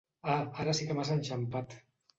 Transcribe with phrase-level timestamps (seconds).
[0.35, 1.81] Ah, ara sí que m'has enxampat!